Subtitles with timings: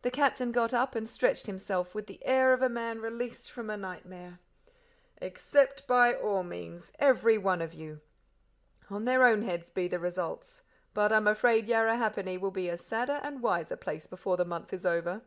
[0.00, 3.68] The Captain got up and stretched himself with the air of a man released from
[3.68, 4.38] a nightmare.
[5.20, 8.00] "Accept by all means every one of you.
[8.88, 10.62] On their own heads be the results;
[10.94, 14.86] but I'm afraid Yarrahappini will be a sadder and wiser place before the month is
[14.86, 15.20] over."